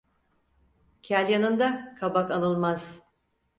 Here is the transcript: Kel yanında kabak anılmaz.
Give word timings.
Kel 1.03 1.29
yanında 1.29 1.95
kabak 1.99 2.31
anılmaz. 2.31 2.99